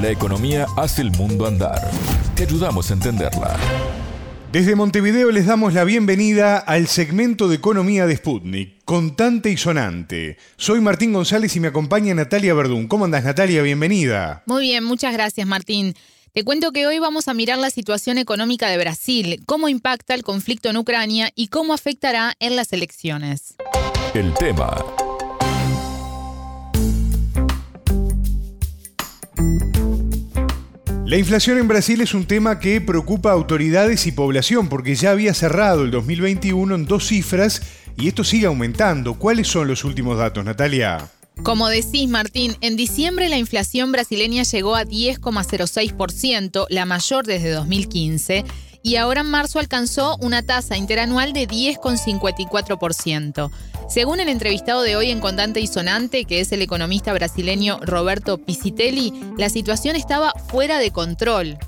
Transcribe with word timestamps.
La 0.00 0.10
economía 0.10 0.66
hace 0.76 1.02
el 1.02 1.10
mundo 1.10 1.44
andar. 1.44 1.90
Te 2.36 2.44
ayudamos 2.44 2.88
a 2.88 2.94
entenderla. 2.94 3.56
Desde 4.52 4.76
Montevideo 4.76 5.32
les 5.32 5.46
damos 5.46 5.74
la 5.74 5.82
bienvenida 5.82 6.58
al 6.58 6.86
segmento 6.86 7.48
de 7.48 7.56
economía 7.56 8.06
de 8.06 8.16
Sputnik, 8.16 8.84
contante 8.84 9.50
y 9.50 9.56
sonante. 9.56 10.38
Soy 10.56 10.80
Martín 10.80 11.12
González 11.12 11.56
y 11.56 11.60
me 11.60 11.68
acompaña 11.68 12.14
Natalia 12.14 12.54
Verdún. 12.54 12.86
¿Cómo 12.86 13.06
andas 13.06 13.24
Natalia? 13.24 13.60
Bienvenida. 13.62 14.44
Muy 14.46 14.62
bien, 14.62 14.84
muchas 14.84 15.12
gracias 15.12 15.48
Martín. 15.48 15.94
Te 16.32 16.44
cuento 16.44 16.70
que 16.70 16.86
hoy 16.86 17.00
vamos 17.00 17.26
a 17.26 17.34
mirar 17.34 17.58
la 17.58 17.70
situación 17.70 18.18
económica 18.18 18.68
de 18.68 18.78
Brasil, 18.78 19.42
cómo 19.46 19.68
impacta 19.68 20.14
el 20.14 20.22
conflicto 20.22 20.68
en 20.68 20.76
Ucrania 20.76 21.32
y 21.34 21.48
cómo 21.48 21.74
afectará 21.74 22.36
en 22.38 22.54
las 22.54 22.72
elecciones. 22.72 23.56
El 24.14 24.32
tema 24.34 24.76
La 31.08 31.16
inflación 31.16 31.56
en 31.56 31.68
Brasil 31.68 32.02
es 32.02 32.12
un 32.12 32.26
tema 32.26 32.60
que 32.60 32.82
preocupa 32.82 33.30
a 33.30 33.32
autoridades 33.32 34.06
y 34.06 34.12
población 34.12 34.68
porque 34.68 34.94
ya 34.94 35.12
había 35.12 35.32
cerrado 35.32 35.84
el 35.84 35.90
2021 35.90 36.74
en 36.74 36.84
dos 36.84 37.06
cifras 37.06 37.62
y 37.96 38.08
esto 38.08 38.24
sigue 38.24 38.44
aumentando. 38.44 39.14
¿Cuáles 39.14 39.48
son 39.48 39.68
los 39.68 39.84
últimos 39.84 40.18
datos, 40.18 40.44
Natalia? 40.44 41.10
Como 41.42 41.68
decís, 41.68 42.10
Martín, 42.10 42.58
en 42.60 42.76
diciembre 42.76 43.30
la 43.30 43.38
inflación 43.38 43.90
brasileña 43.90 44.42
llegó 44.42 44.76
a 44.76 44.84
10,06%, 44.84 46.66
la 46.68 46.84
mayor 46.84 47.24
desde 47.24 47.52
2015, 47.52 48.44
y 48.88 48.96
ahora 48.96 49.20
en 49.20 49.26
marzo 49.26 49.58
alcanzó 49.58 50.16
una 50.16 50.42
tasa 50.42 50.78
interanual 50.78 51.34
de 51.34 51.46
10,54%. 51.46 53.50
Según 53.86 54.18
el 54.18 54.30
entrevistado 54.30 54.80
de 54.80 54.96
hoy 54.96 55.10
en 55.10 55.20
Contante 55.20 55.60
y 55.60 55.66
Sonante, 55.66 56.24
que 56.24 56.40
es 56.40 56.52
el 56.52 56.62
economista 56.62 57.12
brasileño 57.12 57.80
Roberto 57.82 58.38
Pisitelli, 58.38 59.12
la 59.36 59.50
situación 59.50 59.94
estaba 59.94 60.32
fuera 60.48 60.78
de 60.78 60.90
control. 60.90 61.58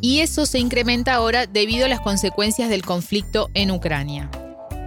Y 0.00 0.20
eso 0.20 0.46
se 0.46 0.60
incrementa 0.60 1.12
ahora 1.12 1.46
debido 1.46 1.84
a 1.84 1.90
las 1.90 2.00
consecuencias 2.00 2.70
del 2.70 2.86
conflicto 2.86 3.50
en 3.52 3.70
Ucrania. 3.70 4.30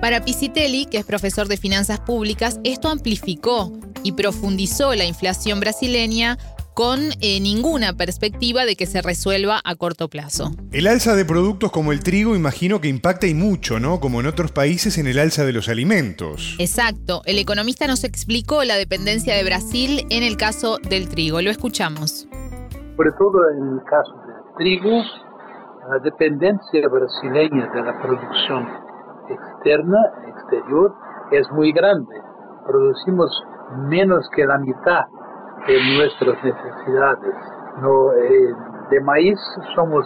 Para 0.01 0.25
Pisitelli, 0.25 0.87
que 0.87 0.97
es 0.97 1.05
profesor 1.05 1.47
de 1.47 1.57
finanzas 1.57 1.99
públicas, 1.99 2.59
esto 2.63 2.89
amplificó 2.89 3.71
y 4.01 4.13
profundizó 4.13 4.95
la 4.95 5.05
inflación 5.05 5.59
brasileña 5.59 6.39
con 6.75 6.99
eh, 7.21 7.39
ninguna 7.39 7.93
perspectiva 7.93 8.65
de 8.65 8.75
que 8.75 8.85
se 8.85 9.01
resuelva 9.01 9.61
a 9.63 9.75
corto 9.75 10.09
plazo. 10.09 10.51
El 10.73 10.87
alza 10.87 11.15
de 11.15 11.23
productos 11.23 11.71
como 11.71 11.93
el 11.93 12.03
trigo 12.03 12.35
imagino 12.35 12.81
que 12.81 12.89
impacta 12.89 13.27
y 13.27 13.33
mucho, 13.33 13.79
¿no? 13.79 14.01
Como 14.01 14.19
en 14.19 14.27
otros 14.27 14.51
países 14.51 14.97
en 14.97 15.07
el 15.07 15.17
alza 15.17 15.45
de 15.45 15.53
los 15.53 15.69
alimentos. 15.69 16.57
Exacto. 16.59 17.21
El 17.25 17.39
economista 17.39 17.87
nos 17.87 18.03
explicó 18.03 18.65
la 18.65 18.75
dependencia 18.75 19.35
de 19.35 19.43
Brasil 19.45 20.05
en 20.09 20.23
el 20.23 20.35
caso 20.35 20.77
del 20.77 21.07
trigo. 21.07 21.41
Lo 21.41 21.49
escuchamos. 21.49 22.27
Sobre 22.97 23.11
todo 23.17 23.49
en 23.57 23.79
el 23.79 23.83
caso 23.85 24.13
del 24.27 24.55
trigo, 24.57 25.01
la 25.89 25.99
dependencia 26.03 26.87
brasileña 26.89 27.71
de 27.73 27.83
la 27.83 28.01
producción 28.01 28.67
externa, 29.29 29.97
exterior, 30.27 30.93
es 31.31 31.49
muy 31.51 31.71
grande. 31.71 32.15
Producimos 32.67 33.31
menos 33.87 34.27
que 34.35 34.45
la 34.45 34.57
mitad 34.57 35.05
de 35.67 35.97
nuestras 35.97 36.43
necesidades. 36.43 37.35
No, 37.81 38.11
eh, 38.13 38.55
de 38.89 39.01
maíz 39.01 39.39
somos 39.75 40.05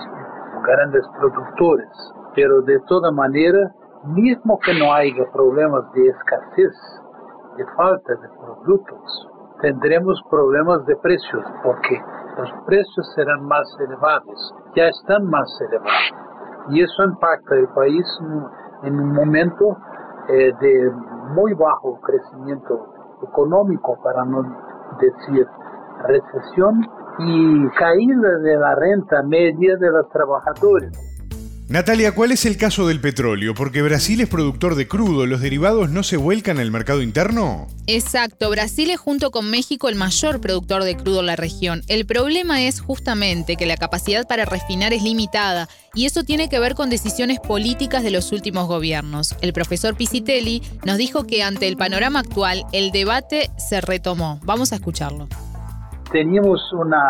grandes 0.63 1.05
productores, 1.19 1.89
pero 2.35 2.61
de 2.61 2.79
toda 2.87 3.11
manera, 3.11 3.71
mismo 4.05 4.57
que 4.59 4.73
no 4.79 4.93
haya 4.93 5.23
problemas 5.31 5.91
de 5.93 6.07
escasez, 6.07 6.73
de 7.57 7.65
falta 7.75 8.13
de 8.15 8.29
productos, 8.39 9.29
tendremos 9.61 10.21
problemas 10.29 10.85
de 10.85 10.95
precios, 10.97 11.43
porque 11.63 12.01
los 12.37 12.49
precios 12.65 13.13
serán 13.15 13.45
más 13.45 13.67
elevados, 13.79 14.55
ya 14.75 14.85
están 14.85 15.25
más 15.29 15.49
elevados. 15.67 16.13
Y 16.69 16.81
eso 16.81 17.03
impacta 17.03 17.55
el 17.55 17.67
país 17.69 18.05
en 18.83 18.99
un 18.99 19.13
momento 19.13 19.77
eh, 20.29 20.53
de 20.61 20.91
muy 21.35 21.53
bajo 21.53 21.99
crecimiento 22.01 22.87
económico, 23.21 23.97
para 24.01 24.23
no 24.23 24.68
decir 24.99 25.47
recesión 26.07 26.81
y 27.19 27.67
caída 27.77 28.37
de 28.39 28.57
la 28.57 28.75
renta 28.75 29.23
media 29.23 29.75
de 29.77 29.91
los 29.91 30.09
trabajadores. 30.09 31.08
Natalia, 31.69 32.15
¿cuál 32.15 32.31
es 32.31 32.47
el 32.47 32.57
caso 32.57 32.87
del 32.87 32.99
petróleo? 32.99 33.53
Porque 33.53 33.83
Brasil 33.83 34.19
es 34.21 34.27
productor 34.27 34.73
de 34.73 34.87
crudo, 34.87 35.27
¿los 35.27 35.39
derivados 35.39 35.91
no 35.91 36.01
se 36.01 36.17
vuelcan 36.17 36.57
al 36.57 36.71
mercado 36.71 37.03
interno? 37.03 37.67
Exacto, 37.85 38.49
Brasil 38.49 38.89
es 38.89 38.99
junto 38.99 39.29
con 39.29 39.51
México 39.51 39.87
el 39.87 39.93
mayor 39.93 40.41
productor 40.41 40.83
de 40.83 40.97
crudo 40.97 41.19
en 41.19 41.27
la 41.27 41.35
región. 41.35 41.81
El 41.87 42.07
problema 42.07 42.59
es 42.63 42.81
justamente 42.81 43.55
que 43.55 43.67
la 43.67 43.77
capacidad 43.77 44.27
para 44.27 44.45
refinar 44.45 44.93
es 44.93 45.03
limitada 45.03 45.67
y 45.93 46.07
eso 46.07 46.23
tiene 46.23 46.49
que 46.49 46.59
ver 46.59 46.73
con 46.73 46.89
decisiones 46.89 47.39
políticas 47.39 48.01
de 48.01 48.09
los 48.09 48.31
últimos 48.31 48.67
gobiernos. 48.67 49.37
El 49.43 49.53
profesor 49.53 49.95
Pisitelli 49.95 50.63
nos 50.87 50.97
dijo 50.97 51.27
que 51.27 51.43
ante 51.43 51.67
el 51.67 51.77
panorama 51.77 52.21
actual 52.21 52.63
el 52.73 52.89
debate 52.89 53.51
se 53.57 53.79
retomó. 53.79 54.39
Vamos 54.43 54.71
a 54.71 54.77
escucharlo. 54.77 55.27
Teníamos 56.11 56.59
una 56.73 57.03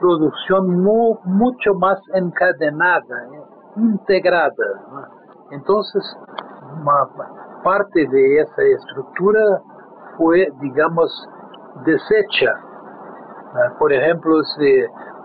producción 0.00 0.80
mucho 1.24 1.74
más 1.74 1.98
encadenada. 2.14 3.00
¿eh? 3.02 3.45
Integrada. 3.76 4.52
Entonces, 5.50 6.02
parte 7.62 8.06
de 8.08 8.40
esa 8.40 8.62
estructura 8.62 9.40
fue, 10.16 10.48
digamos, 10.60 11.28
deshecha. 11.84 12.52
Por 13.78 13.92
ejemplo, 13.92 14.40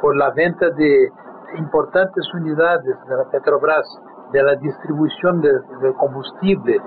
por 0.01 0.15
la 0.15 0.31
venta 0.31 0.69
de 0.69 1.11
importantes 1.57 2.23
unidades 2.33 2.95
de 3.07 3.15
la 3.15 3.29
Petrobras, 3.29 3.85
de 4.31 4.43
la 4.43 4.55
distribución 4.55 5.41
del 5.41 5.61
de 5.81 5.93
combustible 5.93 6.81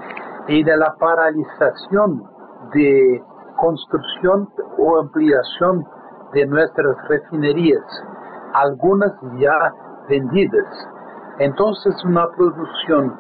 y 0.49 0.65
de 0.65 0.77
la 0.77 0.95
paralización 0.99 2.23
de 2.73 3.23
construcción 3.57 4.49
o 4.79 5.01
ampliación 5.01 5.87
de 6.33 6.47
nuestras 6.47 6.97
refinerías, 7.09 7.85
algunas 8.55 9.13
ya 9.39 9.73
vendidas. 10.09 10.94
Entonces, 11.39 11.95
una 12.05 12.27
producción 12.37 13.19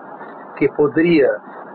que 0.56 0.68
podría 0.76 1.28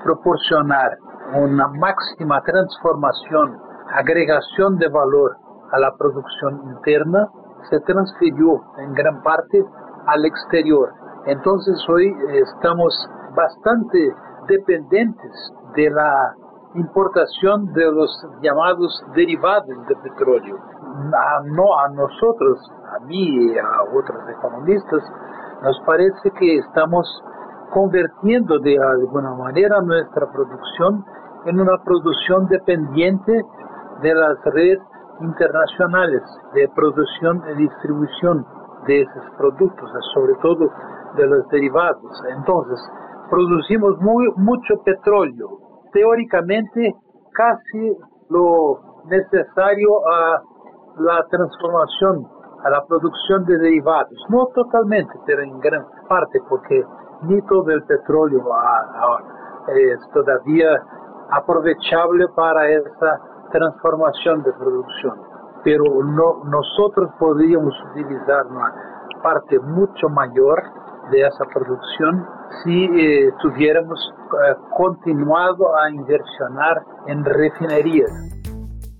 proporcionar 0.04 0.98
una 1.34 1.68
máxima 1.68 2.42
transformación, 2.42 3.58
agregación 3.94 4.78
de 4.78 4.88
valor 4.88 5.36
a 5.72 5.80
la 5.80 5.96
producción 5.98 6.62
interna, 6.76 7.28
se 7.70 7.80
transfirió 7.82 8.64
en 8.78 8.94
gran 8.94 9.22
parte 9.22 9.64
al 10.08 10.26
exterior. 10.26 10.90
Entonces 11.26 11.78
hoy 11.90 12.16
estamos 12.34 12.94
bastante 13.36 14.14
dependientes 14.48 15.54
de 15.76 15.90
la 15.90 16.34
importación 16.76 17.72
de 17.74 17.92
los 17.92 18.28
llamados 18.42 19.04
derivados 19.14 19.88
de 19.88 19.96
petróleo. 19.98 20.58
no 21.46 21.80
a 21.80 21.90
nosotros, 21.90 22.72
a 22.96 23.06
mí 23.06 23.54
y 23.54 23.58
a 23.58 23.84
otros 23.94 24.18
economistas, 24.30 25.04
nos 25.64 25.80
parece 25.86 26.32
que 26.40 26.58
estamos 26.58 27.06
convirtiendo 27.74 28.60
de 28.60 28.78
alguna 28.78 29.34
manera 29.36 29.82
nuestra 29.82 30.26
producción 30.32 31.06
en 31.46 31.60
una 31.60 31.78
producción 31.84 32.48
dependiente 32.48 33.42
de 34.02 34.14
las 34.14 34.38
redes 34.46 34.80
internacionales 35.22 36.22
de 36.54 36.68
producción 36.70 37.44
y 37.52 37.64
distribución 37.64 38.46
de 38.88 39.02
esos 39.02 39.24
productos, 39.38 39.92
sobre 40.14 40.34
todo 40.42 40.70
de 41.16 41.28
los 41.28 41.48
derivados. 41.50 42.24
Entonces, 42.38 42.80
producimos 43.30 43.98
mucho 44.00 44.76
petróleo, 44.84 45.48
teóricamente 45.92 46.96
casi 47.34 47.98
lo 48.30 48.80
necesario 49.06 49.90
a 50.08 50.42
la 50.98 51.26
transformación 51.30 52.39
a 52.64 52.70
la 52.70 52.86
producción 52.86 53.46
de 53.46 53.58
derivados. 53.58 54.18
No 54.30 54.48
totalmente, 54.54 55.14
pero 55.26 55.42
en 55.44 55.60
gran 55.60 55.86
parte, 56.08 56.42
porque 56.50 56.84
ni 57.24 57.42
todo 57.44 57.70
el 57.72 57.84
petróleo 57.84 58.44
es 59.68 60.00
todavía 60.14 60.70
aprovechable 61.32 62.28
para 62.36 62.70
esa 62.70 63.20
transformación 63.52 64.44
de 64.44 64.54
producción. 64.54 65.14
Pero 65.64 65.84
no, 66.04 66.44
nosotros 66.46 67.10
podríamos 67.20 67.74
utilizar 67.92 68.48
una 68.48 68.74
parte 69.22 69.60
mucho 69.60 70.08
mayor 70.10 70.62
de 71.12 71.22
esa 71.22 71.46
producción 71.54 72.26
si 72.64 72.86
eh, 72.86 73.34
tuviéramos 73.42 74.00
eh, 74.46 74.56
continuado 74.78 75.76
a 75.76 75.90
inversionar 75.92 76.82
en 77.08 77.26
refinerías. 77.26 78.39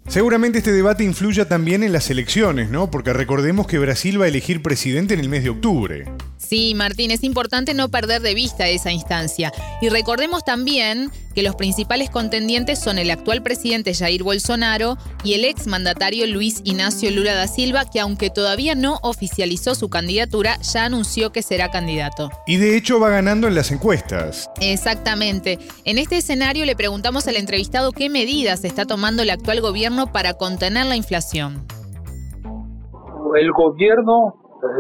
Seguramente 0.10 0.58
este 0.58 0.72
debate 0.72 1.04
influya 1.04 1.48
también 1.48 1.84
en 1.84 1.94
las 1.94 2.10
elecciones, 2.10 2.72
¿no? 2.72 2.90
Porque 2.90 3.14
recordemos 3.14 3.68
que 3.68 3.78
Brasil 3.78 4.20
va 4.20 4.26
a 4.26 4.28
elegir 4.28 4.64
presidente 4.64 5.14
en 5.14 5.20
el 5.20 5.30
mes 5.30 5.44
de 5.44 5.52
octubre. 5.52 6.06
Sí, 6.40 6.74
Martín, 6.74 7.12
es 7.12 7.24
importante 7.26 7.74
no 7.74 7.90
perder 7.90 8.22
de 8.22 8.34
vista 8.34 8.66
esa 8.70 8.92
instancia. 8.94 9.52
Y 9.82 9.90
recordemos 9.90 10.46
también 10.46 11.12
que 11.36 11.44
los 11.44 11.56
principales 11.56 12.10
contendientes 12.10 12.80
son 12.80 12.98
el 12.98 13.12
actual 13.12 13.44
presidente 13.44 13.94
Jair 13.94 14.24
Bolsonaro 14.24 14.98
y 15.24 15.34
el 15.34 15.44
ex 15.44 15.68
mandatario 15.68 16.26
Luis 16.28 16.62
Ignacio 16.64 17.12
Lula 17.12 17.36
da 17.36 17.46
Silva, 17.46 17.84
que 17.92 18.00
aunque 18.00 18.30
todavía 18.30 18.74
no 18.74 19.00
oficializó 19.04 19.76
su 19.76 19.90
candidatura, 19.90 20.58
ya 20.62 20.86
anunció 20.86 21.32
que 21.34 21.42
será 21.42 21.72
candidato. 21.72 22.30
Y 22.48 22.56
de 22.56 22.78
hecho 22.78 23.02
va 23.02 23.10
ganando 23.10 23.48
en 23.48 23.56
las 23.56 23.70
encuestas. 23.72 24.50
Exactamente. 24.62 25.60
En 25.84 25.98
este 25.98 26.18
escenario 26.18 26.66
le 26.66 26.78
preguntamos 26.78 27.28
al 27.28 27.36
entrevistado 27.36 27.92
qué 27.92 28.10
medidas 28.10 28.64
está 28.64 28.86
tomando 28.86 29.24
el 29.24 29.30
actual 29.30 29.60
gobierno 29.60 30.08
para 30.14 30.36
contener 30.36 30.86
la 30.86 30.96
inflación. 30.96 31.68
El 33.36 33.52
gobierno 33.52 34.36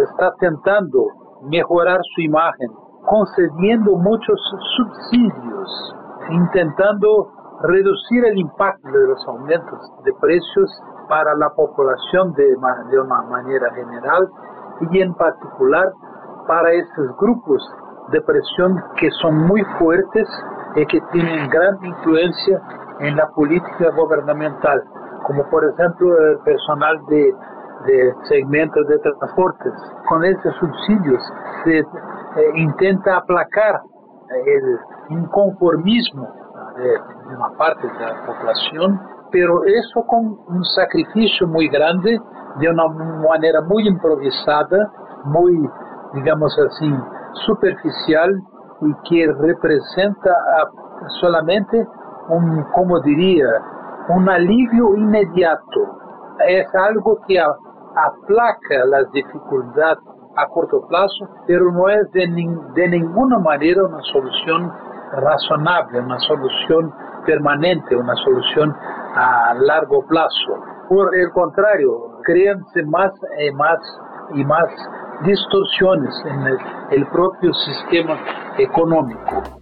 está 0.09 0.31
tentando 0.39 1.05
mejorar 1.43 1.99
su 2.15 2.21
imagen, 2.21 2.69
concediendo 3.05 3.95
muchos 3.95 4.39
subsidios, 4.77 5.95
intentando 6.29 7.31
reducir 7.63 8.25
el 8.25 8.37
impacto 8.37 8.89
de 8.89 9.07
los 9.07 9.27
aumentos 9.27 9.79
de 10.03 10.13
precios 10.21 10.81
para 11.09 11.35
la 11.35 11.49
población 11.49 12.33
de, 12.33 12.55
una 12.99 13.21
manera 13.23 13.73
general 13.73 14.29
y 14.91 15.01
en 15.01 15.13
particular 15.15 15.91
para 16.47 16.71
estos 16.71 17.17
grupos 17.17 17.61
de 18.11 18.21
presión 18.21 18.81
que 18.97 19.09
son 19.21 19.35
muy 19.47 19.63
fuertes 19.77 20.27
y 20.75 20.85
que 20.85 20.99
tienen 21.11 21.49
gran 21.49 21.83
influencia 21.83 22.61
en 22.99 23.15
la 23.15 23.27
política 23.29 23.91
gubernamental, 23.95 24.81
como 25.25 25.43
por 25.49 25.65
ejemplo 25.65 26.17
el 26.17 26.39
personal 26.39 26.97
de 27.07 27.33
de 27.85 28.13
segmentos 28.27 28.87
de 28.87 28.97
transportes. 28.99 29.73
Con 30.07 30.23
esos 30.23 30.55
subsidios 30.55 31.21
se 31.63 31.79
eh, 31.79 31.85
intenta 32.55 33.17
aplacar 33.17 33.81
el 34.45 34.79
inconformismo 35.09 36.27
de, 36.77 37.35
una 37.35 37.49
parte 37.57 37.87
de 37.87 37.99
la 37.99 38.25
población, 38.25 38.99
pero 39.31 39.63
eso 39.65 40.03
con 40.07 40.37
un 40.47 40.63
sacrificio 40.75 41.47
muy 41.47 41.67
grande, 41.67 42.19
de 42.59 42.69
una 42.69 42.87
manera 42.87 43.61
muy 43.61 43.87
improvisada, 43.87 44.91
muy, 45.25 45.69
digamos 46.13 46.57
así, 46.59 46.93
superficial 47.45 48.41
y 48.81 49.09
que 49.09 49.31
representa 49.39 50.31
solamente 51.21 51.85
un, 52.29 52.63
como 52.73 52.99
diría, 53.01 53.45
un 54.09 54.29
alivio 54.29 54.95
inmediato. 54.95 55.99
Es 56.47 56.67
algo 56.73 57.19
que 57.27 57.39
aplaca 58.05 58.85
las 58.85 59.11
dificultades 59.11 59.99
a 60.35 60.47
corto 60.47 60.85
plazo, 60.87 61.27
pero 61.47 61.71
no 61.71 61.89
es 61.89 62.09
de, 62.11 62.27
de 62.75 62.87
ninguna 62.89 63.39
manera 63.39 63.83
una 63.83 64.01
solución 64.03 64.71
razonable, 65.13 65.99
una 65.99 66.19
solución 66.19 66.93
permanente, 67.25 67.95
una 67.95 68.15
solución 68.15 68.75
a 69.15 69.53
largo 69.59 70.05
plazo. 70.07 70.53
Por 70.87 71.15
el 71.15 71.29
contrario, 71.31 72.19
créanse 72.23 72.83
más 72.83 73.11
y 73.39 73.51
más 73.51 73.79
y 74.33 74.45
más 74.45 74.69
distorsiones 75.23 76.13
en 76.25 76.47
el 76.91 77.07
propio 77.07 77.53
sistema 77.53 78.17
económico. 78.57 79.59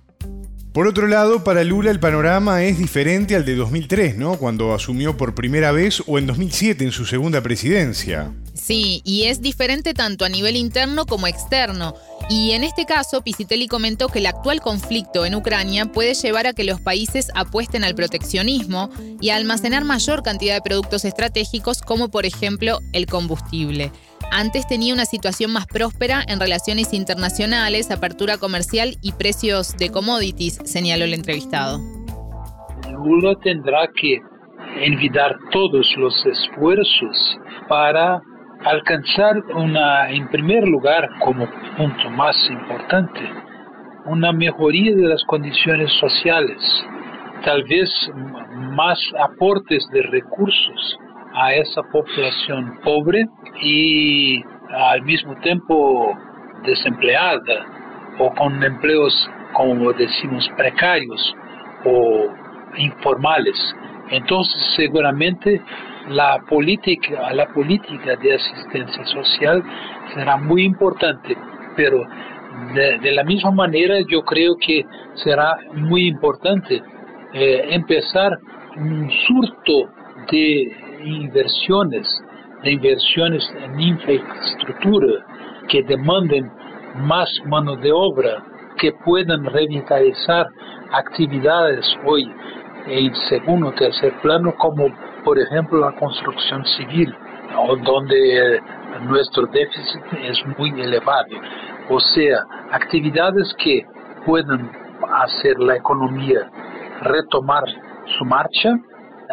Por 0.78 0.86
otro 0.86 1.08
lado, 1.08 1.44
para 1.44 1.64
Lula 1.64 1.90
el 1.90 2.00
panorama 2.00 2.64
es 2.64 2.78
diferente 2.78 3.36
al 3.36 3.46
de 3.46 3.56
2003, 3.56 4.16
¿no? 4.16 4.38
Cuando 4.38 4.76
asumió 4.76 5.18
por 5.18 5.34
primera 5.34 5.72
vez 5.72 6.04
o 6.06 6.20
en 6.20 6.28
2007 6.28 6.84
en 6.84 6.92
su 6.92 7.08
segunda 7.08 7.42
presidencia. 7.42 8.32
Sí, 8.54 9.02
y 9.04 9.24
es 9.24 9.42
diferente 9.42 9.96
tanto 9.96 10.24
a 10.24 10.30
nivel 10.30 10.56
interno 10.56 11.08
como 11.08 11.26
externo. 11.26 11.96
Y 12.30 12.52
en 12.52 12.64
este 12.64 12.86
caso, 12.86 13.24
Pisitelli 13.24 13.68
comentó 13.68 14.08
que 14.08 14.20
el 14.20 14.28
actual 14.28 14.62
conflicto 14.62 15.26
en 15.26 15.34
Ucrania 15.34 15.88
puede 15.88 16.14
llevar 16.14 16.46
a 16.46 16.54
que 16.54 16.64
los 16.64 16.80
países 16.80 17.32
apuesten 17.34 17.84
al 17.84 17.96
proteccionismo 17.96 18.92
y 19.20 19.32
a 19.32 19.36
almacenar 19.36 19.84
mayor 19.84 20.22
cantidad 20.22 20.54
de 20.54 20.62
productos 20.62 21.06
estratégicos 21.06 21.82
como 21.82 22.10
por 22.10 22.28
ejemplo 22.28 22.82
el 22.94 23.08
combustible. 23.08 23.92
Antes 24.32 24.68
tenía 24.68 24.94
una 24.94 25.06
situación 25.06 25.52
más 25.54 25.68
próspera 25.68 26.22
en 26.28 26.40
relaciones 26.40 26.94
internacionales, 26.94 27.90
apertura 27.92 28.38
comercial 28.38 28.98
y 29.02 29.14
precios 29.14 29.78
de 29.78 29.90
commodities, 29.90 30.60
señaló 30.66 31.06
el 31.06 31.14
entrevistado. 31.14 31.80
Lula 32.92 33.36
tendrá 33.42 33.88
que 33.96 34.20
envidar 34.82 35.38
todos 35.52 35.88
los 35.98 36.14
esfuerzos 36.26 37.40
para 37.70 38.22
alcanzar 38.66 39.44
una, 39.56 40.12
en 40.12 40.28
primer 40.30 40.68
lugar, 40.68 41.08
como 41.24 41.48
punto 41.78 42.10
más 42.12 42.36
importante, 42.50 43.22
una 44.06 44.34
mejoría 44.34 44.94
de 44.96 45.08
las 45.08 45.24
condiciones 45.26 45.92
sociales, 46.00 46.58
tal 47.46 47.64
vez 47.64 47.90
más 48.76 49.00
aportes 49.20 49.88
de 49.92 50.02
recursos 50.02 51.00
a 51.40 51.54
esa 51.54 51.84
población 51.84 52.80
pobre 52.84 53.28
y 53.62 54.42
al 54.72 55.04
mismo 55.04 55.36
tiempo 55.42 56.18
desempleada 56.66 57.66
o 58.18 58.34
con 58.34 58.64
empleos, 58.64 59.14
como 59.54 59.94
decimos, 59.94 60.50
precarios 60.58 61.36
o 61.86 62.26
informales. 62.78 63.56
Entonces, 64.10 64.74
seguramente 64.76 65.62
la 66.10 66.40
política, 66.50 67.32
la 67.34 67.48
política 67.54 68.16
de 68.16 68.34
asistencia 68.34 69.06
social 69.06 69.64
será 70.16 70.38
muy 70.38 70.64
importante, 70.64 71.38
pero 71.76 72.04
de, 72.74 73.12
la 73.12 73.24
misma 73.24 73.52
manera 73.52 73.98
yo 74.10 74.24
creo 74.24 74.56
que 74.58 74.84
será 75.14 75.56
muy 75.74 76.08
importante 76.08 76.82
eh, 77.34 77.68
empezar 77.70 78.40
un 78.76 79.12
surto 79.28 79.90
de 80.32 80.87
inversiones, 81.04 82.08
inversiones 82.64 83.50
en 83.64 83.80
infraestructura 83.80 85.26
que 85.68 85.84
demanden 85.84 86.52
más 86.96 87.30
mano 87.46 87.76
de 87.76 87.92
obra, 87.92 88.44
que 88.78 88.92
puedan 89.06 89.46
revitalizar 89.46 90.48
actividades 90.92 91.86
hoy 92.06 92.32
en 92.88 93.14
segundo 93.30 93.68
o 93.68 93.72
tercer 93.74 94.14
plano, 94.22 94.54
como 94.58 94.88
por 95.24 95.38
ejemplo 95.38 95.80
la 95.80 95.94
construcción 95.96 96.64
civil, 96.66 97.14
donde 97.84 98.62
nuestro 99.04 99.46
déficit 99.48 100.02
es 100.24 100.38
muy 100.58 100.70
elevado. 100.80 101.36
O 101.90 102.00
sea, 102.00 102.46
actividades 102.72 103.54
que 103.58 103.86
puedan 104.26 104.72
hacer 105.24 105.60
la 105.60 105.76
economía 105.76 106.50
retomar 107.02 107.64
su 108.18 108.26
marcha 108.26 108.78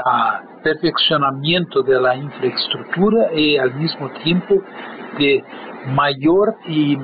a 0.04 0.42
perfeccionamiento 0.62 1.82
de 1.82 2.00
la 2.00 2.16
infraestructura 2.16 3.32
y 3.34 3.56
al 3.56 3.74
mismo 3.74 4.10
tiempo 4.22 4.54
de 5.18 5.44
mayor 5.88 6.56
y 6.68 6.96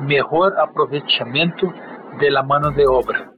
mejor 0.00 0.52
aprovechamiento 0.58 1.72
de 2.20 2.30
la 2.30 2.42
mano 2.42 2.70
de 2.70 2.86
obra. 2.86 3.32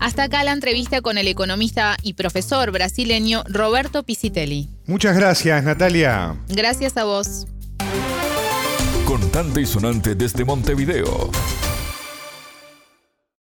Hasta 0.00 0.24
acá 0.24 0.42
la 0.44 0.52
entrevista 0.52 1.00
con 1.00 1.16
el 1.16 1.28
economista 1.28 1.96
y 2.02 2.14
profesor 2.14 2.72
brasileño 2.72 3.42
Roberto 3.48 4.02
Pisitelli. 4.02 4.68
Muchas 4.86 5.16
gracias, 5.16 5.62
Natalia. 5.62 6.34
Gracias 6.48 6.96
a 6.96 7.04
vos. 7.04 7.46
Contante 9.06 9.60
y 9.60 9.66
sonante 9.66 10.14
desde 10.14 10.44
Montevideo. 10.44 11.30